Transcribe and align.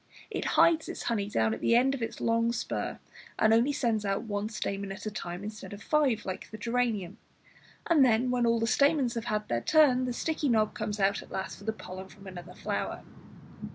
It 0.31 0.45
hides 0.57 0.89
its 0.89 1.03
honey 1.03 1.29
down 1.29 1.53
at 1.53 1.61
the 1.61 1.75
end 1.75 1.93
of 1.93 2.01
its 2.01 2.19
long 2.19 2.51
spur, 2.53 2.97
and 3.37 3.53
only 3.53 3.71
sends 3.71 4.03
out 4.03 4.23
one 4.23 4.49
stamen 4.49 4.91
at 4.91 5.05
a 5.05 5.11
time 5.11 5.43
instead 5.43 5.73
of 5.73 5.83
five 5.83 6.25
like 6.25 6.49
the 6.49 6.57
geranium; 6.57 7.19
and 7.85 8.03
then, 8.03 8.31
when 8.31 8.47
all 8.47 8.59
the 8.59 8.65
stamens 8.65 9.13
have 9.13 9.25
had 9.25 9.47
their 9.47 9.61
turn, 9.61 10.05
the 10.05 10.13
sticky 10.13 10.49
knob 10.49 10.73
comes 10.73 10.99
out 10.99 11.21
last 11.29 11.63
for 11.63 11.71
pollen 11.71 12.07
from 12.07 12.25
another 12.25 12.55
flower. 12.55 13.03